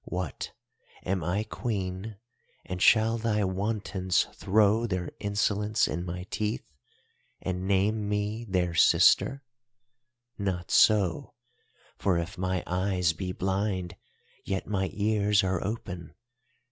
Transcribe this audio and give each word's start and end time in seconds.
What, 0.05 0.51
am 1.05 1.23
I 1.23 1.43
Queen, 1.43 2.17
and 2.65 2.81
shall 2.81 3.19
thy 3.19 3.43
wantons 3.43 4.23
throw 4.33 4.87
their 4.87 5.11
insolence 5.19 5.87
in 5.87 6.03
my 6.03 6.23
teeth 6.31 6.65
and 7.39 7.67
name 7.67 8.09
me 8.09 8.43
their 8.49 8.73
sister? 8.73 9.43
Not 10.39 10.71
so, 10.71 11.35
for 11.99 12.17
if 12.17 12.35
my 12.35 12.63
eyes 12.65 13.13
be 13.13 13.31
blind 13.31 13.95
yet 14.43 14.65
my 14.65 14.89
ears 14.91 15.43
are 15.43 15.63
open. 15.63 16.15